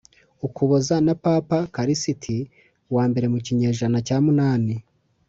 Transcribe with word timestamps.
ukuboza 0.45 0.95
na 1.05 1.13
papa 1.25 1.57
kalisiti 1.75 2.37
wa 2.95 3.03
mbermu 3.09 3.37
kinyejana 3.45 3.97
cya 4.07 4.17
munani 4.25 4.75